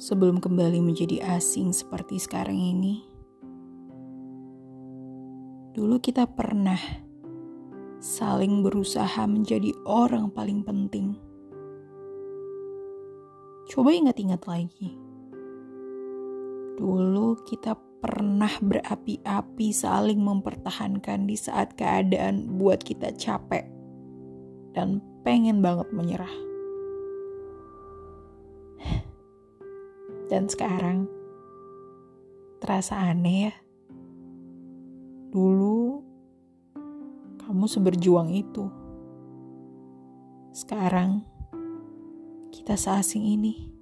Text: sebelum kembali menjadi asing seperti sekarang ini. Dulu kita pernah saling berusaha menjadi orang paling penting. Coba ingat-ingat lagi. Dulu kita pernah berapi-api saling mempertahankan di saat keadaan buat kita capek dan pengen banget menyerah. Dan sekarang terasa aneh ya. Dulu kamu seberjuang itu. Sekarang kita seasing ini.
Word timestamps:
sebelum 0.00 0.40
kembali 0.40 0.80
menjadi 0.80 1.20
asing 1.36 1.76
seperti 1.76 2.16
sekarang 2.16 2.56
ini. 2.56 3.04
Dulu 5.76 6.00
kita 6.00 6.24
pernah 6.24 6.80
saling 8.00 8.64
berusaha 8.64 9.28
menjadi 9.28 9.76
orang 9.84 10.32
paling 10.32 10.64
penting. 10.64 11.20
Coba 13.68 13.92
ingat-ingat 13.92 14.42
lagi. 14.48 14.96
Dulu 16.80 17.44
kita 17.44 17.76
pernah 18.00 18.50
berapi-api 18.56 19.68
saling 19.68 20.16
mempertahankan 20.24 21.28
di 21.28 21.36
saat 21.36 21.76
keadaan 21.76 22.56
buat 22.56 22.80
kita 22.80 23.12
capek 23.20 23.68
dan 24.72 25.04
pengen 25.20 25.60
banget 25.60 25.92
menyerah. 25.92 26.49
Dan 30.30 30.46
sekarang 30.46 31.10
terasa 32.62 33.02
aneh 33.02 33.50
ya. 33.50 33.54
Dulu 35.34 36.06
kamu 37.42 37.66
seberjuang 37.66 38.30
itu. 38.30 38.70
Sekarang 40.54 41.26
kita 42.54 42.78
seasing 42.78 43.26
ini. 43.26 43.79